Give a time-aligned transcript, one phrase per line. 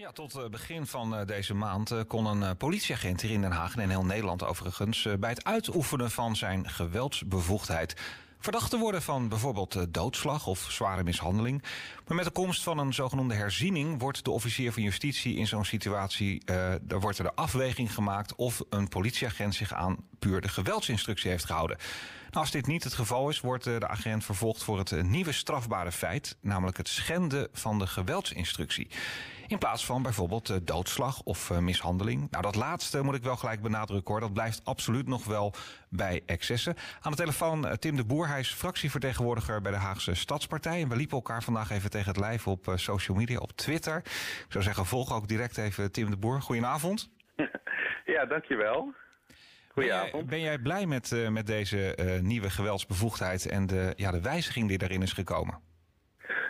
[0.00, 3.40] Ja, tot het begin van eh, deze maand eh, kon een eh, politieagent hier in
[3.40, 7.96] Den Haag en in heel Nederland overigens bij het uitoefenen van zijn geweldsbevoegdheid
[8.38, 11.62] verdacht worden van bijvoorbeeld doodslag of zware mishandeling.
[12.06, 15.64] Maar met de komst van een zogenoemde herziening wordt de officier van justitie in zo'n
[15.64, 16.44] situatie,
[16.80, 21.44] daar wordt er de afweging gemaakt of een politieagent zich aan puur de geweldsinstructie heeft
[21.44, 21.76] gehouden.
[22.20, 25.92] Nou, als dit niet het geval is, wordt de agent vervolgd voor het nieuwe strafbare
[25.92, 28.88] feit, namelijk het schenden van de geweldsinstructie.
[29.46, 32.30] In plaats van bijvoorbeeld doodslag of mishandeling.
[32.30, 34.20] Nou, dat laatste moet ik wel gelijk benadrukken hoor.
[34.20, 35.54] Dat blijft absoluut nog wel
[35.88, 36.74] bij excessen.
[37.00, 38.28] Aan de telefoon Tim de Boer.
[38.28, 40.82] Hij is fractievertegenwoordiger bij de Haagse Stadspartij.
[40.82, 43.96] En we liepen elkaar vandaag even tegen het lijf op social media, op Twitter.
[43.96, 46.42] Ik zou zeggen, volg ook direct even Tim de Boer.
[46.42, 47.10] Goedenavond.
[48.04, 48.94] Ja, dankjewel.
[49.72, 50.12] Goedenavond.
[50.12, 54.10] Ben jij, ben jij blij met, uh, met deze uh, nieuwe geweldsbevoegdheid en de, ja,
[54.10, 55.60] de wijziging die daarin is gekomen?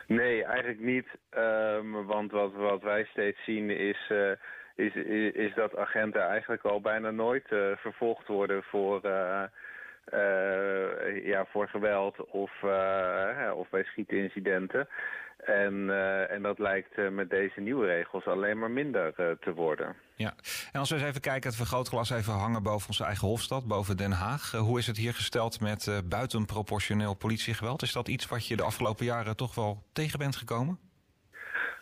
[0.07, 1.07] Nee, eigenlijk niet.
[1.39, 4.31] Um, want wat, wat wij steeds zien is, uh,
[4.75, 7.47] is, is, is, dat agenten eigenlijk al bijna nooit
[7.77, 9.01] vervolgd worden voor
[10.15, 14.89] uh, ja, voor geweld of, uh, of bij schietincidenten.
[15.51, 19.97] En, uh, en dat lijkt met deze nieuwe regels alleen maar minder te worden.
[20.15, 20.35] Ja,
[20.73, 23.97] en als we eens even kijken, het vergrootglas even hangen boven onze eigen Hofstad, boven
[23.97, 24.53] Den Haag.
[24.53, 27.83] hoe is het hier gesteld met buitenproportioneel politiegeweld?
[27.83, 30.79] Is dat iets wat je de afgelopen jaren toch wel tegen bent gekomen?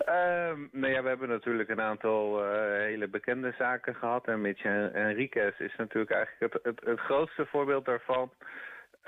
[0.08, 4.26] Uh, nou ja, we hebben natuurlijk een aantal uh, hele bekende zaken gehad.
[4.26, 8.30] En Mitch Enriquez is natuurlijk eigenlijk het, het, het grootste voorbeeld daarvan.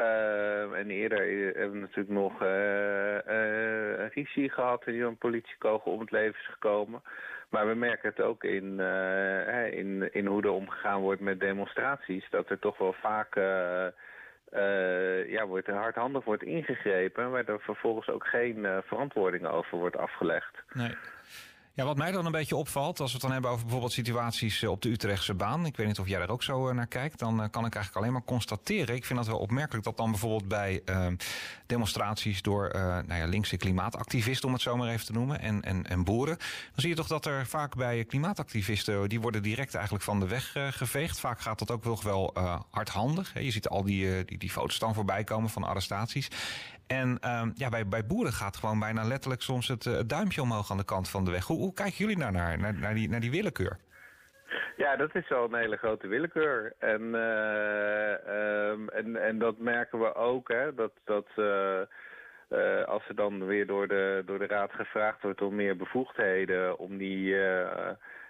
[0.00, 6.10] Uh, en eerder hebben we natuurlijk nog een Ricci gehad die een politiekogel om het
[6.10, 7.02] leven is gekomen.
[7.48, 8.80] Maar we merken het ook in,
[9.70, 12.30] in, in hoe er omgegaan wordt met demonstraties.
[12.30, 13.34] Dat er toch wel vaak
[15.26, 17.30] ja, wordt er hardhandig wordt ingegrepen...
[17.30, 20.62] waar er vervolgens ook geen uh, verantwoording over wordt afgelegd.
[20.72, 20.96] Nee.
[21.80, 24.62] Ja, wat mij dan een beetje opvalt, als we het dan hebben over bijvoorbeeld situaties
[24.62, 25.66] eh, op de Utrechtse baan.
[25.66, 27.18] Ik weet niet of jij daar ook zo eh, naar kijkt.
[27.18, 28.94] Dan eh, kan ik eigenlijk alleen maar constateren.
[28.94, 31.06] Ik vind dat wel opmerkelijk dat dan bijvoorbeeld bij uh,
[31.66, 35.62] demonstraties door uh, nou ja, linkse klimaatactivisten, om het zo maar even te noemen, en,
[35.62, 36.36] en, en boeren.
[36.36, 40.26] Dan zie je toch dat er vaak bij klimaatactivisten, die worden direct eigenlijk van de
[40.26, 41.20] weg geveegd.
[41.20, 42.34] Vaak gaat dat ook wel, wel
[42.70, 43.32] hardhandig.
[43.42, 46.28] Je ziet al die, die, die foto's dan voorbij komen van arrestaties.
[46.98, 50.70] En uh, ja, bij, bij boeren gaat gewoon bijna letterlijk soms het, het duimpje omhoog
[50.70, 51.44] aan de kant van de weg.
[51.44, 53.78] Hoe, kijken jullie daar naar, naar, die, naar die willekeur?
[54.76, 56.72] Ja, dat is wel een hele grote willekeur.
[56.78, 58.12] En, uh,
[58.70, 61.80] um, en, en dat merken we ook, hè, dat, dat uh,
[62.84, 66.98] als er dan weer door de, door de raad gevraagd wordt om meer bevoegdheden, om
[66.98, 67.36] die,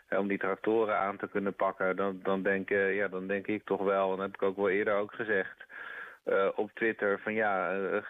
[0.08, 3.82] om die tractoren aan te kunnen pakken, dan, dan, denk, ja, dan denk ik toch
[3.82, 5.68] wel, en dat heb ik ook wel eerder ook gezegd,
[6.24, 8.02] uh, op Twitter van ja, uh,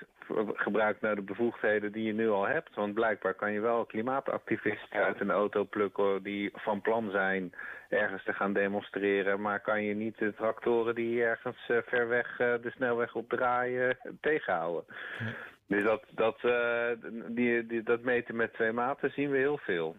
[0.54, 2.74] gebruik nou de bevoegdheden die je nu al hebt.
[2.74, 7.52] Want blijkbaar kan je wel klimaatactivisten uit een auto plukken die van plan zijn
[7.88, 9.40] ergens te gaan demonstreren.
[9.40, 13.98] Maar kan je niet de tractoren die ergens uh, ver weg de snelweg op draaien
[14.20, 14.84] tegenhouden.
[15.66, 16.40] Dus dat, dat,
[17.26, 19.96] die, die, dat meten met twee maten zien we heel veel.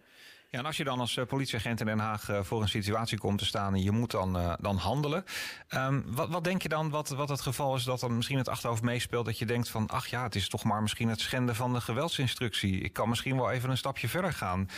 [0.51, 3.17] Ja, en als je dan als uh, politieagent in Den Haag uh, voor een situatie
[3.17, 5.25] komt te staan en je moet dan, uh, dan handelen.
[5.69, 8.49] Um, wat, wat denk je dan wat, wat het geval is dat dan misschien het
[8.49, 11.55] achterhoofd meespeelt dat je denkt van ach ja, het is toch maar misschien het schenden
[11.55, 12.81] van de geweldsinstructie.
[12.81, 14.69] Ik kan misschien wel even een stapje verder gaan.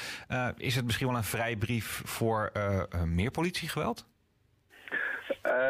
[0.57, 2.51] is het misschien wel een vrijbrief voor
[3.05, 4.05] meer politiegeweld?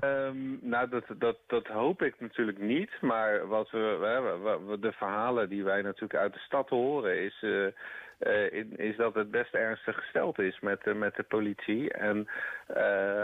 [0.04, 2.92] Um, nou, dat, dat, dat hoop ik natuurlijk niet.
[3.02, 7.22] Maar wat we, de verhalen die wij natuurlijk uit de stad horen...
[7.22, 7.68] is, uh,
[8.20, 11.94] uh, is dat het best ernstig gesteld is met, met de politie.
[11.94, 12.28] En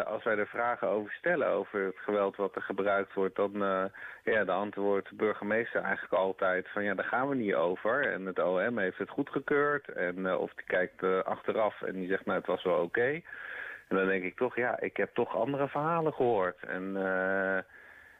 [0.06, 1.48] als wij er vragen over stellen...
[1.48, 3.36] over het geweld wat er gebruikt wordt...
[3.36, 3.52] dan
[4.24, 6.84] ja, de antwoord de burgemeester eigenlijk altijd van...
[6.84, 8.12] ja, daar gaan we niet over.
[8.12, 9.88] En het OM heeft het goedgekeurd.
[9.88, 12.26] En of die kijkt achteraf en die zegt...
[12.26, 13.22] nou, het was wel oké.
[13.90, 16.64] En dan denk ik toch, ja, ik heb toch andere verhalen gehoord.
[16.64, 17.56] En, uh,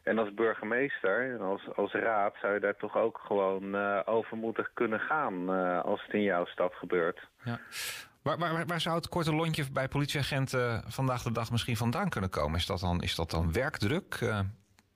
[0.04, 4.38] en als burgemeester en als, als raad zou je daar toch ook gewoon uh, over
[4.38, 7.28] moeten kunnen gaan uh, als het in jouw stad gebeurt.
[7.44, 7.60] Ja.
[8.22, 12.30] Waar, waar, waar zou het korte lontje bij politieagenten vandaag de dag misschien vandaan kunnen
[12.30, 12.58] komen?
[12.58, 14.20] Is dat dan, is dat dan werkdruk?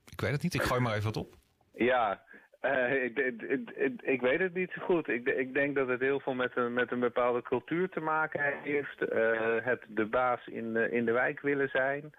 [0.09, 1.35] ik weet het niet, ik gooi maar even wat op.
[1.73, 2.21] Ja,
[2.65, 5.07] uh, ik, ik, ik, weet het niet zo goed.
[5.07, 9.01] Ik, denk dat het heel veel met een, met een bepaalde cultuur te maken heeft.
[9.01, 9.29] Uh,
[9.61, 12.13] het de baas in, de, in de wijk willen zijn.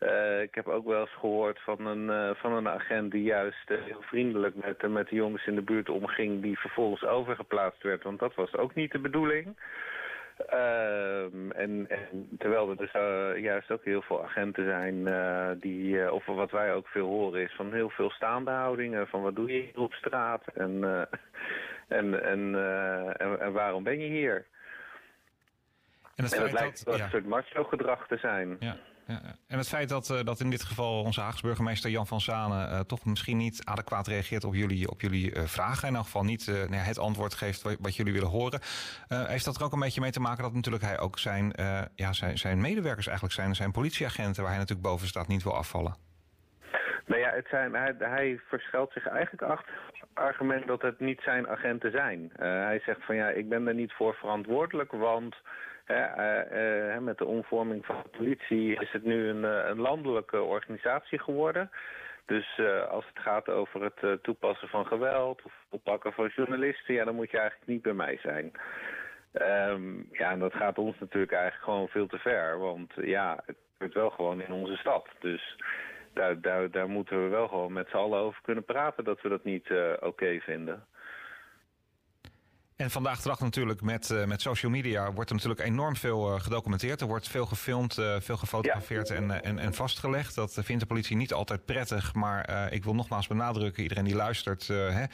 [0.00, 4.02] Uh, ik heb ook wel eens gehoord van een, van een agent die juist heel
[4.02, 6.42] vriendelijk met, met de jongens in de buurt omging...
[6.42, 9.56] die vervolgens overgeplaatst werd, want dat was ook niet de bedoeling.
[10.52, 15.94] Uh, en, en, terwijl er dus uh, juist ook heel veel agenten zijn uh, die,
[15.94, 19.08] uh, of wat wij ook veel horen is van heel veel staande houdingen.
[19.08, 20.84] Van wat doe je hier op straat en,
[21.88, 22.54] en, en,
[23.18, 24.46] en, en, waarom ben je hier?
[26.24, 28.56] En, het dat lijkt wel een soort macho-gedrag te zijn.
[28.60, 28.76] Ja.
[29.10, 32.20] Ja, en het feit dat, uh, dat in dit geval onze Haagse burgemeester Jan van
[32.20, 35.88] Zanen uh, toch misschien niet adequaat reageert op jullie, op jullie uh, vragen.
[35.88, 38.60] In elk geval niet nou het antwoord geeft wat, wat jullie willen horen.
[39.08, 41.52] heeft dat er ook een beetje mee te maken dat natuurlijk hij ook zijn,
[41.94, 45.56] ja, zijn, zijn medewerkers eigenlijk zijn, zijn politieagenten waar hij natuurlijk boven staat niet wil
[45.56, 45.94] afvallen?
[47.06, 51.20] Nou ja, het zijn, hij, hij verschuilt zich eigenlijk achter het argument dat het niet
[51.20, 52.32] zijn agenten zijn.
[52.36, 55.36] hij zegt van ja, ik ben er niet voor verantwoordelijk, want
[55.90, 61.18] uh, met de omvorming van de politie is het nu een, eh, een landelijke organisatie
[61.18, 61.70] geworden.
[62.26, 62.60] Dus
[62.90, 67.30] als het gaat over het toepassen van geweld of oppakken van journalisten, ja, dan moet
[67.30, 68.52] je eigenlijk niet bij mij zijn.
[69.32, 72.58] Ehm, ja, en dat gaat ons natuurlijk eigenlijk gewoon veel te ver.
[72.58, 75.08] Want ja, het gebeurt wel gewoon in onze stad.
[75.20, 75.56] Dus
[76.14, 79.28] daar, daar, daar moeten we wel gewoon met z'n allen over kunnen praten dat we
[79.28, 79.70] dat niet
[80.00, 80.84] oké vinden.
[82.80, 86.34] En vandaag de dag natuurlijk met, uh, met social media wordt er natuurlijk enorm veel
[86.34, 87.00] uh, gedocumenteerd.
[87.00, 90.34] Er wordt veel gefilmd, uh, veel gefotografeerd en, en, en vastgelegd.
[90.34, 92.14] Dat vindt de politie niet altijd prettig.
[92.14, 95.04] Maar ik wil nogmaals benadrukken, iedereen die luistert, hè,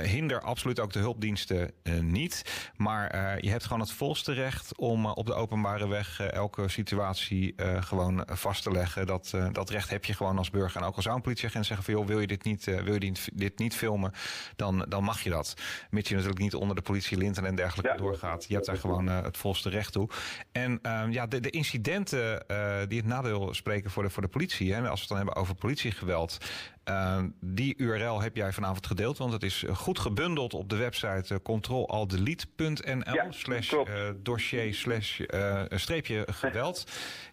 [0.00, 2.44] hinder absoluut ook de hulpdiensten niet.
[2.76, 8.26] Maar je hebt gewoon het volste recht om op de openbare weg elke situatie gewoon
[8.26, 9.06] vast te leggen.
[9.06, 10.80] Dat, dat recht heb je gewoon als burger.
[10.80, 13.12] En ook al zou een politieagent zeggen van joh, wil je dit niet, wil je
[13.32, 14.12] dit niet filmen,
[14.56, 15.54] dan, dan mag je dat.
[15.90, 18.44] Mits je natuurlijk niet onder de politie linten en dergelijke doorgaat.
[18.48, 20.08] Je hebt daar gewoon uh, het volste recht toe.
[20.52, 24.28] En uh, ja, de, de incidenten uh, die het nadeel spreken voor de, voor de
[24.28, 24.74] politie.
[24.74, 26.38] Hè, als we het dan hebben over politiegeweld.
[26.88, 31.34] Ehm, die URL heb jij vanavond gedeeld, want het is goed gebundeld op de website
[31.34, 33.84] uh, controlaldelete.nl slash uh,
[34.16, 36.84] dossier slash uh, streepje geweld.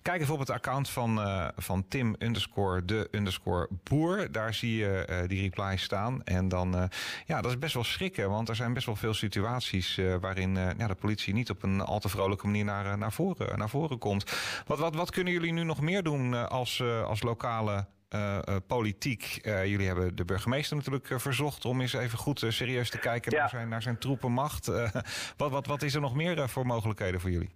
[0.02, 1.20] Kijk even op het account van,
[1.56, 4.32] van Tim underscore de underscore boer.
[4.32, 6.24] Daar zie je die reply staan.
[6.24, 6.90] En dan,
[7.26, 10.88] ja, dat is best wel schrikken, want er zijn best wel veel situaties waarin ja,
[10.88, 14.32] de politie niet op een al te vrolijke manier naar, naar, voren, naar voren komt.
[14.66, 17.86] Wat, wat, wat kunnen jullie nu nog meer doen als, als lokale
[18.16, 19.40] uh, politiek.
[19.42, 23.50] Uh, jullie hebben de burgemeester natuurlijk verzocht om eens even goed serieus te kijken naar,
[23.50, 24.66] zijn, naar zijn troepenmacht.
[25.38, 27.50] wat, wat, wat is er nog meer voor mogelijkheden voor jullie?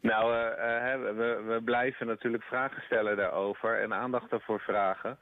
[0.00, 0.32] Nou,
[1.16, 5.18] we, we, blijven natuurlijk vragen stellen daarover en aandacht ervoor vragen.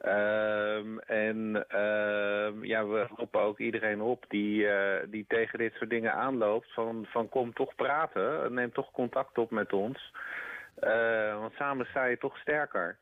[0.00, 4.66] Ehm, en ehm, ja, we roepen ook iedereen op die,
[5.08, 9.50] die tegen dit soort dingen aanloopt van, van kom toch praten, neem toch contact op
[9.50, 10.12] met ons.
[11.40, 12.96] want samen sta je toch sterker.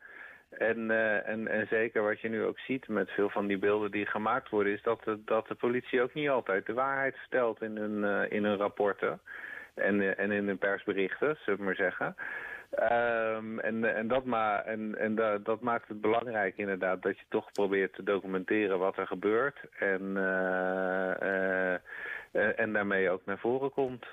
[0.49, 3.91] En, uh, en, en zeker wat je nu ook ziet met veel van die beelden
[3.91, 4.73] die gemaakt worden...
[4.73, 8.31] is dat de, dat de politie ook niet altijd de waarheid vertelt in hun, uh,
[8.31, 9.19] in hun rapporten.
[9.73, 12.15] En, uh, en in hun persberichten, zullen we maar zeggen.
[13.35, 17.25] Um, en en, dat, ma en, en da dat maakt het belangrijk inderdaad dat je
[17.29, 19.59] toch probeert te documenteren wat er gebeurt.
[19.79, 20.17] En,
[22.55, 24.05] en daarmee ook naar voren komt.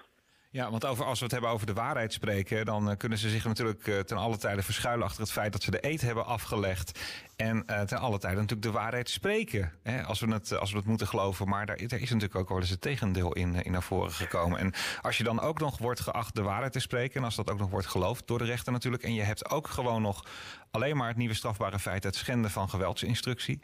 [0.56, 3.30] Ja, want over, als we het hebben over de waarheid spreken, dan uh, kunnen ze
[3.30, 6.26] zich natuurlijk uh, ten alle tijde verschuilen achter het feit dat ze de eet hebben
[6.26, 7.00] afgelegd.
[7.36, 9.72] En uh, ten alle tijde natuurlijk de waarheid spreken.
[9.82, 11.48] Hè, als, we het, als we het moeten geloven.
[11.48, 14.58] Maar daar, is natuurlijk ook wel eens het tegendeel in, in naar voren gekomen.
[14.58, 17.16] En als je dan ook nog wordt geacht de waarheid te spreken.
[17.16, 19.02] En als dat ook nog wordt geloofd door de rechter natuurlijk.
[19.02, 20.24] En je hebt ook gewoon nog
[20.70, 23.60] alleen maar het nieuwe strafbare feit, het schenden van geweldsinstructie.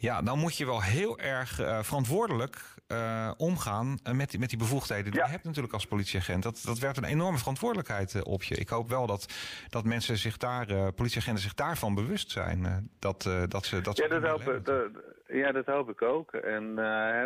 [0.00, 2.56] Ja, dan moet je wel heel erg uh, verantwoordelijk
[2.92, 6.42] uh, omgaan met, die, met die bevoegdheden die je hebt natuurlijk als politieagent.
[6.42, 8.54] Dat, dat werpt een enorme verantwoordelijkheid uh, op je.
[8.54, 9.34] Ik hoop wel dat,
[9.68, 12.90] dat mensen zich daar, politieagenten zich daarvan bewust zijn.
[12.98, 14.90] dat, dat ze, dat ja, dat hoop, dat,
[15.26, 16.32] ja, dat hoop ik ook.
[16.32, 16.76] En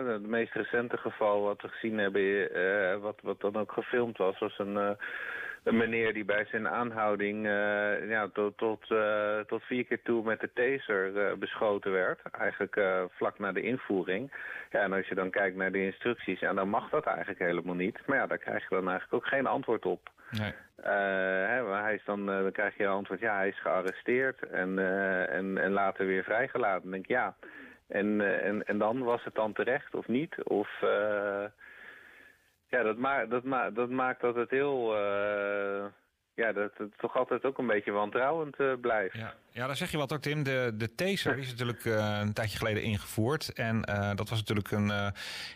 [0.06, 4.58] het meest recente geval wat we gezien hebben, wat, wat dan ook gefilmd was, was
[4.58, 4.96] een
[5.62, 10.24] een meneer die bij zijn aanhouding uh, ja, tot, tot, uh, tot vier keer toe
[10.24, 12.20] met de taser uh, beschoten werd.
[12.30, 14.32] Eigenlijk vlak na de invoering.
[14.70, 17.74] Ja, en als je dan kijkt naar de instructies, ja, dan mag dat eigenlijk helemaal
[17.74, 18.00] niet.
[18.06, 20.10] Maar ja, daar krijg je dan eigenlijk ook geen antwoord op.
[20.30, 20.52] Nee.
[20.82, 24.78] Hè, hij is dan, dan krijg je een antwoord, ja, hij is gearresteerd en,
[25.28, 26.82] en, en later weer vrijgelaten.
[26.82, 27.34] Dan denk ik, ja,
[27.88, 30.42] en, en, en dan was het dan terecht of niet?
[30.42, 30.68] Of...
[32.72, 34.96] Ja, dat, maakt dat, ma dat maakt dat het heel...
[34.96, 35.84] Uh,
[36.34, 39.16] ja, dat het toch altijd ook een beetje wantrouwend uh, blijft.
[39.16, 39.34] Ja.
[39.54, 40.42] Ja, daar zeg je wat ook, Tim.
[40.42, 43.52] De, de taser is natuurlijk uh, een tijdje geleden ingevoerd.
[43.52, 45.06] En uh, dat was natuurlijk een, uh,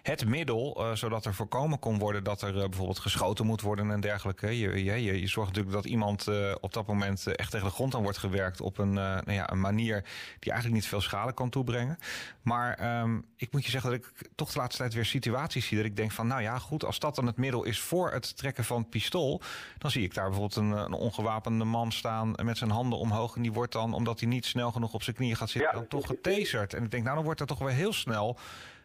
[0.03, 4.59] het middel, zodat er voorkomen kon worden dat er bijvoorbeeld geschoten moet worden en dergelijke.
[4.59, 6.29] Je, je, je, je zorgt natuurlijk dat iemand
[6.61, 9.61] op dat moment echt tegen de grond aan wordt gewerkt op een, nou ja, een
[9.61, 10.05] manier
[10.39, 11.99] die eigenlijk niet veel schade kan toebrengen.
[12.43, 15.77] Maar um, ik moet je zeggen dat ik toch de laatste tijd weer situaties zie
[15.77, 18.37] dat ik denk van, nou ja, goed, als dat dan het middel is voor het
[18.37, 19.41] trekken van pistool,
[19.79, 23.43] dan zie ik daar bijvoorbeeld een, een ongewapende man staan met zijn handen omhoog en
[23.43, 26.07] die wordt dan omdat hij niet snel genoeg op zijn knieën gaat zitten, dan toch
[26.07, 26.75] getaserd.
[26.75, 28.39] En ik denk, nou dan wordt er toch wel heel snel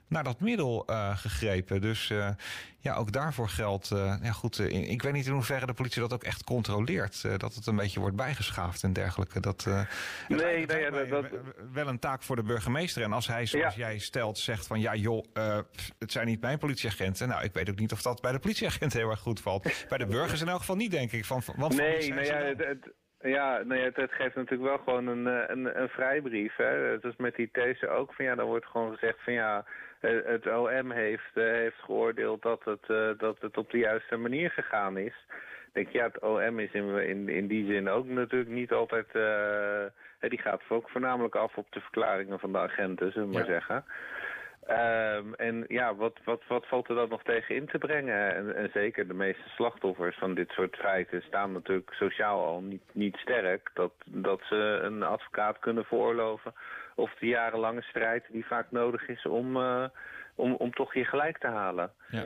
[0.08, 0.84] naar dat middel
[1.15, 1.81] gegrepen.
[1.81, 2.13] Dus
[2.79, 3.88] ja, ook daarvoor geldt.
[4.22, 7.22] ja, goed, ik weet niet in hoeverre de politie dat ook echt controleert.
[7.39, 9.39] dat het een beetje wordt bijgeschaafd en dergelijke.
[9.39, 9.65] Dat,
[10.27, 11.25] nee, nee ja, dat,
[11.72, 13.03] wel een taak voor de burgemeester.
[13.03, 15.25] En als hij, zoals jij stelt, zegt van ja, joh,
[16.00, 17.27] het zijn niet mijn politieagenten.
[17.27, 19.86] Nou, ik weet ook niet of dat bij de politieagent heel erg goed valt.
[19.89, 21.25] Bij de burgers in elk geval niet, denk ik.
[21.25, 22.91] Van, want nee, nee ja, het,
[23.22, 26.56] ja, nee, het, het, geeft natuurlijk wel gewoon een, eh, een, een vrijbrief.
[26.56, 26.66] Hè.
[26.66, 29.66] Het is met die these ook van ja, dan wordt gewoon gezegd van ja,
[30.00, 34.98] het OM heeft, uh, heeft geoordeeld dat het, dat het op de juiste manier gegaan
[34.98, 35.13] is.
[35.74, 39.08] Ik denk ja, het OM is in, in, in die zin ook natuurlijk niet altijd,
[39.13, 43.46] uh, die gaat ook voornamelijk af op de verklaringen van de agenten, zullen we maar
[43.46, 43.84] zeggen.
[44.70, 48.36] Um, en ja, wat, wat, wat valt er dan nog tegen in te brengen?
[48.36, 52.84] En, en, zeker de meeste slachtoffers van dit soort feiten staan natuurlijk sociaal al niet,
[52.91, 53.72] niet sterk.
[53.74, 56.53] Dat, dat ze een advocaat kunnen veroorloven.
[56.96, 59.86] Of de jarenlange strijd die vaak nodig is om, uh,
[60.36, 61.91] om, om toch je gelijk te halen.
[62.10, 62.25] Ja.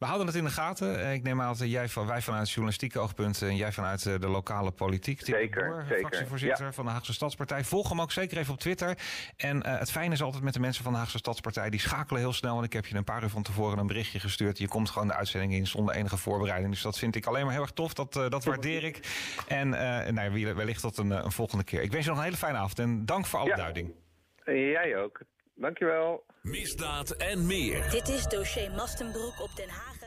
[0.00, 1.00] We houden het in de gaten.
[1.00, 4.14] Eh, ik neem aan dat jij van, wij vanuit journalistieke oogpunt en jij vanuit eh,
[4.18, 5.20] de lokale politiek.
[5.24, 5.98] Zeker, Boer, zeker.
[5.98, 7.64] fractievoorzitter van de Haagse Stadspartij.
[7.64, 8.98] Volg hem ook zeker even op Twitter.
[9.36, 11.70] En uh, het fijne is altijd met de mensen van de Haagse Stadspartij.
[11.70, 12.58] Die schakelen heel snel.
[12.58, 14.58] En ik heb je een paar uur van tevoren een berichtje gestuurd.
[14.58, 16.72] Je komt gewoon de uitzending in zonder enige voorbereiding.
[16.72, 17.94] Dus dat vind ik alleen maar heel erg tof.
[17.94, 19.00] Dat, uh, dat waardeer ik.
[19.48, 21.82] En uh, nou, wellicht tot een, een, volgende keer.
[21.82, 22.78] Ik wens je nog een hele fijne avond.
[22.78, 23.56] En dank voor alle ja.
[23.56, 23.92] duiding.
[24.44, 25.20] Jij ook.
[25.60, 26.24] Dankjewel.
[26.42, 27.90] Misdaad en meer.
[27.90, 29.99] Dit is dossier Mastenbroek op Den Haag.